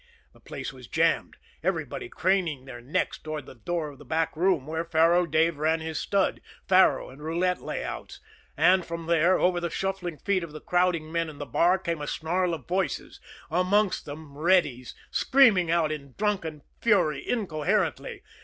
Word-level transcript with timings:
The 0.33 0.39
place 0.39 0.73
was 0.73 0.87
jammed, 0.87 1.37
everybody 1.63 2.09
craning 2.09 2.65
their 2.65 2.81
necks 2.81 3.19
toward 3.19 3.45
the 3.45 3.53
door 3.53 3.89
of 3.89 3.99
the 3.99 4.03
back 4.03 4.35
room, 4.35 4.65
where 4.65 4.83
Faro 4.83 5.27
Dave 5.27 5.59
ran 5.59 5.79
his 5.79 5.99
stud, 5.99 6.41
faro 6.67 7.11
and 7.11 7.21
roulette 7.21 7.61
layouts; 7.61 8.19
and 8.57 8.83
from 8.83 9.05
there, 9.05 9.37
over 9.37 9.59
the 9.59 9.69
shuffling 9.69 10.17
feet 10.17 10.43
of 10.43 10.53
the 10.53 10.59
crowding 10.59 11.11
men 11.11 11.29
in 11.29 11.37
the 11.37 11.45
bar, 11.45 11.77
came 11.77 12.01
a 12.01 12.07
snarl 12.07 12.55
of 12.55 12.67
voices 12.67 13.19
amongst 13.51 14.05
them, 14.05 14.35
Reddy's, 14.39 14.95
screaming 15.11 15.69
out 15.69 15.91
in 15.91 16.15
drunken 16.17 16.63
fury, 16.79 17.21
incoherently. 17.29 18.23